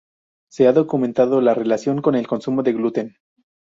Se 0.49 0.65
ha 0.67 0.73
documentado 0.73 1.41
la 1.41 1.53
relación 1.53 2.01
con 2.01 2.15
el 2.15 2.25
consumo 2.27 2.63
de 2.63 2.73
gluten. 2.73 3.15